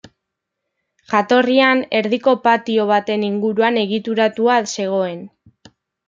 [1.09, 5.21] Jatorrian, erdiko patio baten inguruan egituratua zegoen.